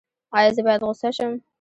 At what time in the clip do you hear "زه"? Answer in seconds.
0.55-0.61